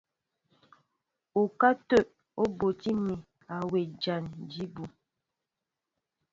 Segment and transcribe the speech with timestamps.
[1.41, 2.01] Ukátə̂
[2.41, 3.15] ú bútí mi
[3.53, 4.83] a wɛ jǎn jí bú.